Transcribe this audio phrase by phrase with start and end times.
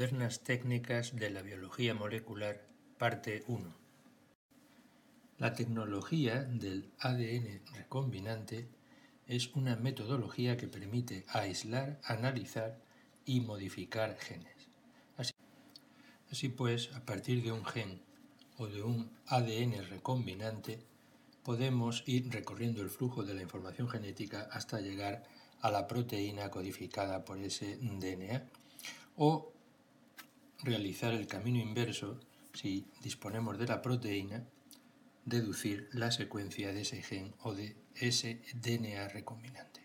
[0.00, 3.74] Modernas técnicas de la biología molecular, parte 1.
[5.36, 8.66] La tecnología del ADN recombinante
[9.26, 12.80] es una metodología que permite aislar, analizar
[13.26, 14.70] y modificar genes.
[15.18, 15.34] Así,
[16.32, 18.00] así pues, a partir de un gen
[18.56, 20.82] o de un ADN recombinante,
[21.42, 25.24] podemos ir recorriendo el flujo de la información genética hasta llegar
[25.60, 28.48] a la proteína codificada por ese DNA
[29.18, 29.52] o
[30.62, 32.20] realizar el camino inverso
[32.52, 34.44] si disponemos de la proteína,
[35.24, 39.80] deducir la secuencia de ese gen o de ese DNA recombinante.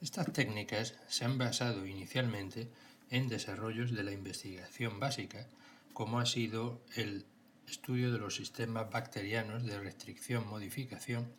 [0.00, 2.68] Estas técnicas se han basado inicialmente
[3.10, 5.48] en desarrollos de la investigación básica,
[5.92, 7.24] como ha sido el
[7.68, 11.32] estudio de los sistemas bacterianos de restricción-modificación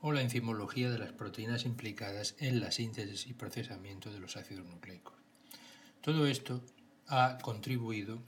[0.00, 4.66] o la enzimología de las proteínas implicadas en la síntesis y procesamiento de los ácidos
[4.66, 5.14] nucleicos.
[6.00, 6.64] Todo esto
[7.14, 8.22] ha contribuido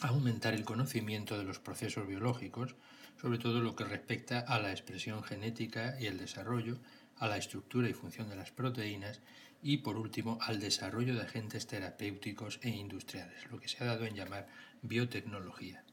[0.00, 2.74] a aumentar el conocimiento de los procesos biológicos,
[3.22, 6.80] sobre todo lo que respecta a la expresión genética y el desarrollo,
[7.16, 9.20] a la estructura y función de las proteínas
[9.62, 14.04] y, por último, al desarrollo de agentes terapéuticos e industriales, lo que se ha dado
[14.04, 14.48] en llamar
[14.82, 15.84] biotecnología.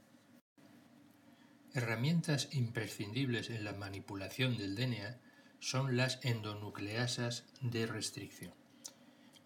[1.75, 5.19] Herramientas imprescindibles en la manipulación del DNA
[5.59, 8.53] son las endonucleasas de restricción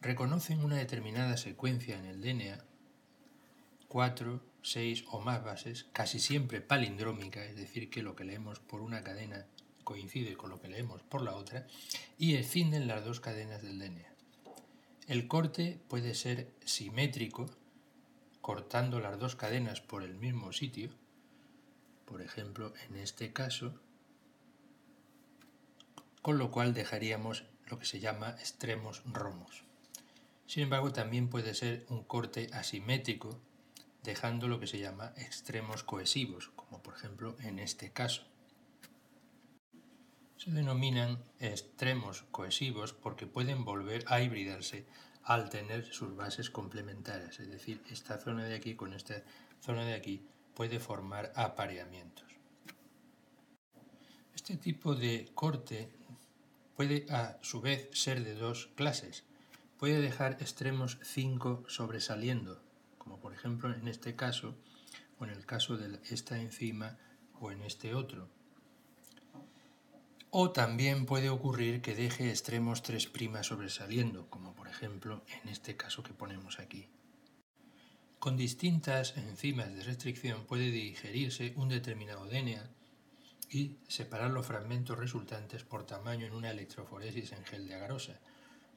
[0.02, 2.64] reconocen una determinada secuencia en el DNA,
[3.88, 8.82] cuatro, seis o más bases, casi siempre palindrómica, es decir, que lo que leemos por
[8.82, 9.46] una cadena
[9.84, 11.68] coincide con lo que leemos por la otra,
[12.18, 14.08] y escinden las dos cadenas del DNA.
[15.08, 17.50] El corte puede ser simétrico,
[18.42, 20.90] cortando las dos cadenas por el mismo sitio,
[22.06, 23.80] por ejemplo, en este caso,
[26.22, 29.64] con lo cual dejaríamos lo que se llama extremos romos.
[30.52, 33.40] Sin embargo, también puede ser un corte asimétrico,
[34.04, 38.24] dejando lo que se llama extremos cohesivos, como por ejemplo en este caso.
[40.36, 44.86] Se denominan extremos cohesivos porque pueden volver a hibridarse
[45.24, 49.24] al tener sus bases complementarias, es decir, esta zona de aquí con esta
[49.62, 52.26] zona de aquí puede formar apareamientos.
[54.36, 55.94] Este tipo de corte
[56.76, 59.24] puede a su vez ser de dos clases,
[59.82, 62.62] puede dejar extremos 5 sobresaliendo,
[63.00, 64.56] como por ejemplo en este caso,
[65.18, 67.00] o en el caso de esta enzima
[67.40, 68.30] o en este otro.
[70.30, 73.10] O también puede ocurrir que deje extremos 3'
[73.42, 76.88] sobresaliendo, como por ejemplo en este caso que ponemos aquí.
[78.20, 82.70] Con distintas enzimas de restricción puede digerirse un determinado DNA
[83.50, 88.20] y separar los fragmentos resultantes por tamaño en una electroforesis en gel de agarosa,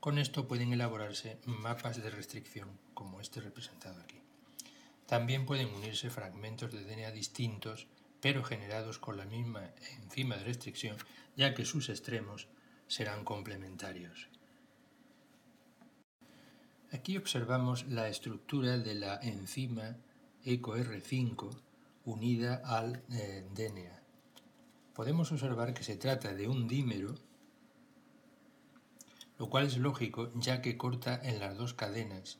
[0.05, 4.21] con esto pueden elaborarse mapas de restricción, como este representado aquí.
[5.07, 7.87] También pueden unirse fragmentos de DNA distintos,
[8.21, 9.71] pero generados con la misma
[10.03, 10.99] enzima de restricción,
[11.37, 12.49] ya que sus extremos
[12.87, 14.29] serán complementarios.
[16.93, 19.97] Aquí observamos la estructura de la enzima
[20.45, 21.63] EcoR5
[22.05, 24.03] unida al eh, DNA.
[24.93, 27.15] Podemos observar que se trata de un dímero
[29.39, 32.39] lo cual es lógico ya que corta en las dos cadenas,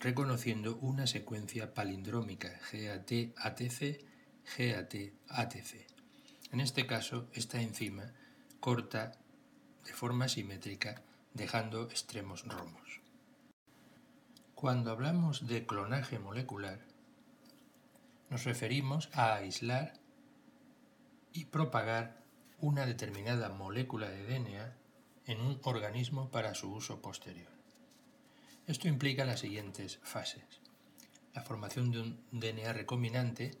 [0.00, 4.04] reconociendo una secuencia palindrómica GAT-ATC,
[4.56, 5.86] GAT-ATC.
[6.52, 8.12] En este caso, esta enzima
[8.60, 9.12] corta
[9.84, 13.00] de forma simétrica, dejando extremos romos.
[14.54, 16.80] Cuando hablamos de clonaje molecular,
[18.28, 19.94] nos referimos a aislar
[21.32, 22.20] y propagar
[22.58, 24.79] una determinada molécula de DNA
[25.26, 27.50] en un organismo para su uso posterior.
[28.66, 30.44] Esto implica las siguientes fases.
[31.34, 33.52] La formación de un DNA recombinante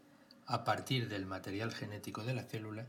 [0.46, 2.86] a partir del material genético de la célula,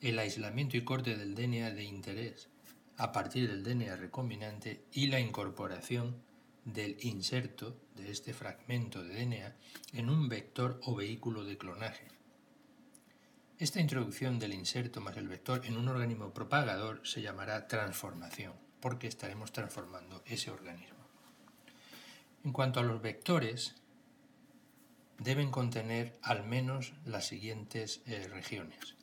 [0.00, 2.48] el aislamiento y corte del DNA de interés
[2.98, 6.16] a partir del DNA recombinante y la incorporación
[6.64, 9.56] del inserto de este fragmento de DNA
[9.92, 12.17] en un vector o vehículo de clonaje
[13.58, 19.08] esta introducción del inserto más el vector en un organismo propagador se llamará transformación, porque
[19.08, 20.98] estaremos transformando ese organismo.
[22.44, 23.74] En cuanto a los vectores,
[25.18, 28.94] deben contener al menos las siguientes eh, regiones.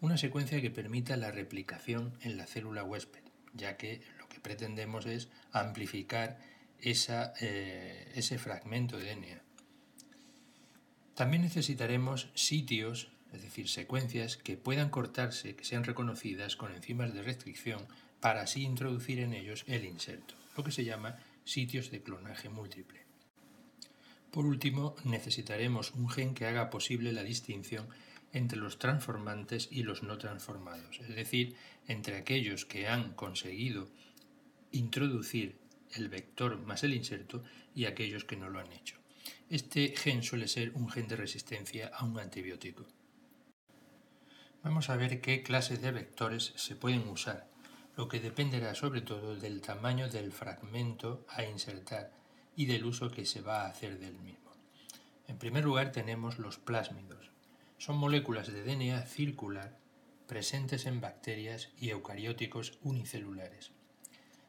[0.00, 5.04] Una secuencia que permita la replicación en la célula huésped, ya que lo que pretendemos
[5.04, 6.38] es amplificar
[6.80, 9.42] eh, ese fragmento de DNA.
[11.14, 17.22] También necesitaremos sitios es decir, secuencias que puedan cortarse, que sean reconocidas con enzimas de
[17.22, 17.86] restricción,
[18.20, 23.00] para así introducir en ellos el inserto, lo que se llama sitios de clonaje múltiple.
[24.30, 27.88] Por último, necesitaremos un gen que haga posible la distinción
[28.32, 33.88] entre los transformantes y los no transformados, es decir, entre aquellos que han conseguido
[34.72, 35.56] introducir
[35.94, 37.42] el vector más el inserto
[37.74, 38.96] y aquellos que no lo han hecho.
[39.48, 42.86] Este gen suele ser un gen de resistencia a un antibiótico.
[44.64, 47.48] Vamos a ver qué clases de vectores se pueden usar,
[47.96, 52.12] lo que dependerá sobre todo del tamaño del fragmento a insertar
[52.56, 54.50] y del uso que se va a hacer del mismo.
[55.28, 57.30] En primer lugar tenemos los plásmidos.
[57.78, 59.78] Son moléculas de DNA circular
[60.26, 63.70] presentes en bacterias y eucarióticos unicelulares.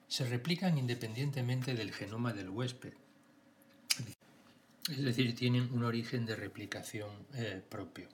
[0.08, 2.94] Se replican independientemente del genoma del huésped,
[4.90, 8.10] es decir, tienen un origen de replicación eh, propio.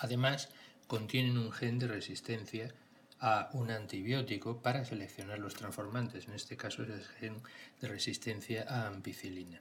[0.00, 0.48] Además,
[0.88, 2.74] contienen un gen de resistencia
[3.20, 7.42] a un antibiótico para seleccionar los transformantes, en este caso es el gen
[7.80, 9.60] de resistencia a ampicilina.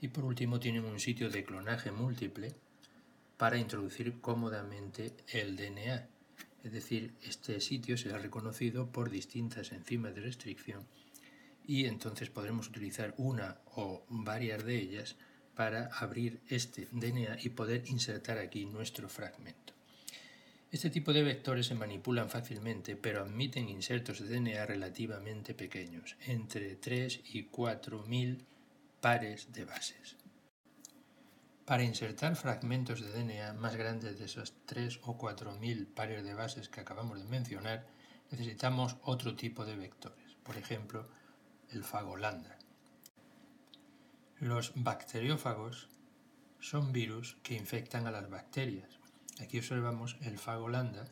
[0.00, 2.54] Y por último tienen un sitio de clonaje múltiple
[3.36, 6.08] para introducir cómodamente el DNA.
[6.64, 10.84] Es decir, este sitio será reconocido por distintas enzimas de restricción
[11.64, 15.16] y entonces podremos utilizar una o varias de ellas
[15.54, 19.77] para abrir este DNA y poder insertar aquí nuestro fragmento.
[20.70, 26.76] Este tipo de vectores se manipulan fácilmente, pero admiten insertos de DNA relativamente pequeños, entre
[26.76, 28.44] 3 y 4 mil
[29.00, 30.16] pares de bases.
[31.64, 36.34] Para insertar fragmentos de DNA más grandes de esos 3 o 4 mil pares de
[36.34, 37.86] bases que acabamos de mencionar,
[38.30, 41.08] necesitamos otro tipo de vectores, por ejemplo,
[41.70, 42.58] el fagolanda.
[44.38, 45.88] Los bacteriófagos
[46.60, 48.97] son virus que infectan a las bacterias
[49.40, 51.06] Aquí observamos el fago lambda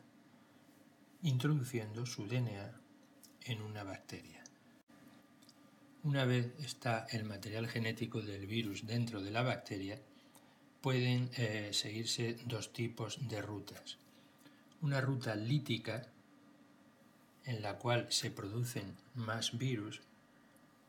[1.23, 2.79] introduciendo su DNA
[3.45, 4.43] en una bacteria.
[6.03, 9.99] Una vez está el material genético del virus dentro de la bacteria,
[10.81, 13.97] pueden eh, seguirse dos tipos de rutas.
[14.81, 16.07] Una ruta lítica,
[17.45, 20.01] en la cual se producen más virus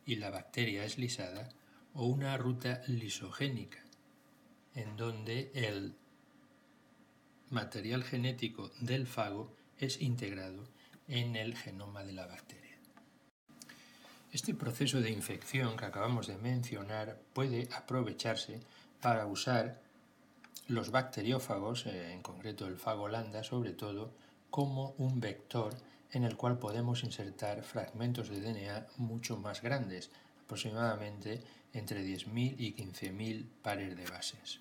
[0.04, 1.48] y la bacteria es lisada,
[1.94, 3.82] o una ruta lisogénica,
[4.74, 5.94] en donde el
[7.50, 10.64] material genético del fago es integrado
[11.06, 12.76] en el genoma de la bacteria.
[14.32, 18.60] Este proceso de infección que acabamos de mencionar puede aprovecharse
[19.00, 19.80] para usar
[20.66, 24.12] los bacteriófagos, eh, en concreto el fago lambda sobre todo,
[24.50, 25.74] como un vector
[26.12, 30.10] en el cual podemos insertar fragmentos de DNA mucho más grandes,
[30.44, 31.42] aproximadamente
[31.72, 34.60] entre 10.000 y 15.000 pares de bases.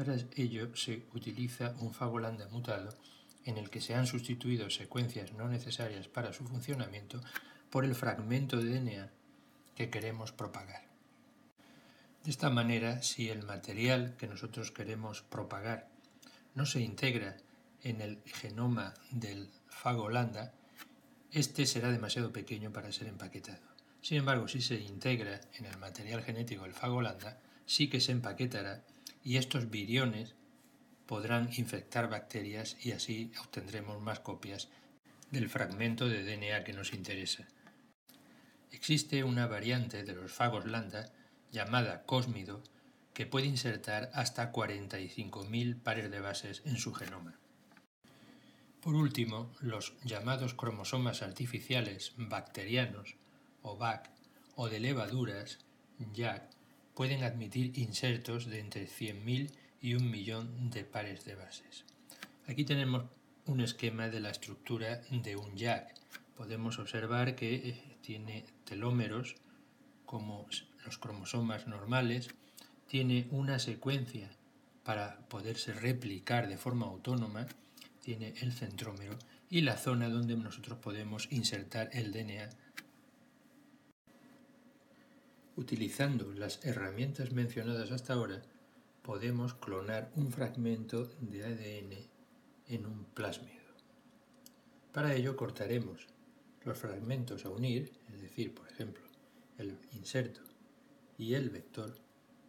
[0.00, 2.96] Para ello se utiliza un fagolanda mutado
[3.44, 7.20] en el que se han sustituido secuencias no necesarias para su funcionamiento
[7.68, 9.10] por el fragmento de DNA
[9.74, 10.84] que queremos propagar.
[12.24, 15.90] De esta manera, si el material que nosotros queremos propagar
[16.54, 17.36] no se integra
[17.82, 20.54] en el genoma del fagolanda,
[21.30, 23.60] este será demasiado pequeño para ser empaquetado.
[24.00, 28.82] Sin embargo, si se integra en el material genético del fagolanda, sí que se empaquetará
[29.22, 30.34] y estos viriones
[31.06, 34.68] podrán infectar bacterias y así obtendremos más copias
[35.30, 37.46] del fragmento de DNA que nos interesa.
[38.70, 41.12] Existe una variante de los fagos lambda
[41.50, 42.62] llamada cósmido
[43.12, 47.38] que puede insertar hasta 45.000 pares de bases en su genoma.
[48.80, 53.16] Por último, los llamados cromosomas artificiales bacterianos
[53.62, 54.10] o BAC
[54.54, 55.58] o de levaduras
[56.14, 56.59] YAC
[57.00, 61.86] pueden admitir insertos de entre 100.000 y un millón de pares de bases.
[62.46, 63.04] Aquí tenemos
[63.46, 65.94] un esquema de la estructura de un jack.
[66.36, 69.36] Podemos observar que eh, tiene telómeros
[70.04, 70.46] como
[70.84, 72.28] los cromosomas normales,
[72.86, 74.28] tiene una secuencia
[74.84, 77.46] para poderse replicar de forma autónoma,
[78.02, 82.50] tiene el centrómero y la zona donde nosotros podemos insertar el DNA
[85.60, 88.40] Utilizando las herramientas mencionadas hasta ahora,
[89.02, 91.98] podemos clonar un fragmento de ADN
[92.66, 93.60] en un plásmido.
[94.90, 96.06] Para ello cortaremos
[96.64, 99.04] los fragmentos a unir, es decir, por ejemplo,
[99.58, 100.40] el inserto
[101.18, 101.94] y el vector,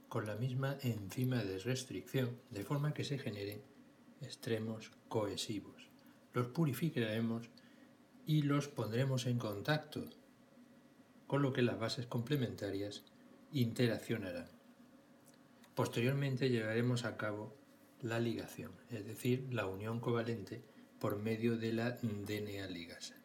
[0.08, 3.62] con la misma enzima de restricción, de forma que se generen
[4.22, 5.90] extremos cohesivos.
[6.34, 7.50] Los purificaremos
[8.26, 10.06] y los pondremos en contacto
[11.32, 13.04] con lo que las bases complementarias
[13.54, 14.50] interaccionarán.
[15.76, 17.56] Posteriormente llevaremos a cabo
[18.02, 20.62] la ligación, es decir, la unión covalente
[21.00, 23.16] por medio de la DNA ligasa.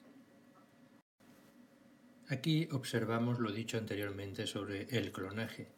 [2.28, 5.72] Aquí observamos lo dicho anteriormente sobre el clonaje.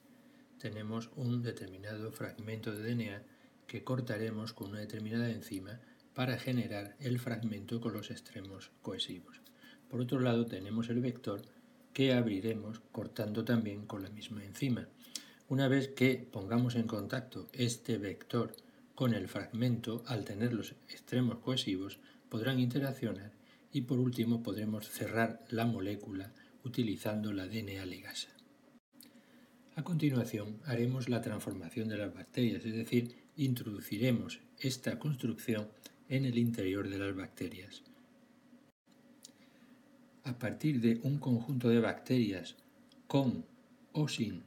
[0.59, 3.23] tenemos un determinado fragmento de DNA
[3.67, 5.81] que cortaremos con una determinada enzima
[6.13, 9.41] para generar el fragmento con los extremos cohesivos.
[9.89, 11.41] Por otro lado tenemos el vector
[11.93, 14.89] que abriremos cortando también con la misma enzima.
[15.49, 18.53] Una vez que pongamos en contacto este vector
[18.95, 23.33] con el fragmento, al tener los extremos cohesivos, podrán interaccionar
[23.73, 26.33] y por último podremos cerrar la molécula
[26.65, 28.29] utilizando la DNA ligasa.
[29.77, 35.69] A continuación haremos la transformación de las bacterias, es decir, introduciremos esta construcción
[36.09, 37.85] en el interior de las bacterias.
[40.29, 42.55] A partir de un conjunto de bacterias
[43.07, 43.47] con
[43.93, 44.43] o sin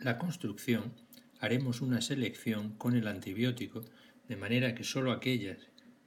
[0.00, 0.92] la construcción,
[1.38, 3.80] haremos una selección con el antibiótico
[4.26, 5.58] de manera que solo aquellas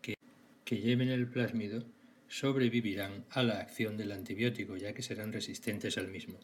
[0.02, 0.18] que,
[0.66, 1.86] que lleven el plásmido
[2.28, 6.38] sobrevivirán a la acción del antibiótico ya que serán resistentes al mismo.